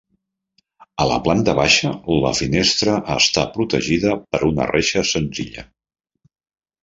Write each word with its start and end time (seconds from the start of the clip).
A 1.03 1.05
la 1.09 1.17
planta 1.25 1.53
baixa, 1.59 1.89
la 2.23 2.31
finestra 2.39 2.95
està 3.15 3.43
protegida 3.57 4.15
per 4.31 4.41
una 4.49 4.67
reixa 4.71 5.03
senzilla. 5.11 5.67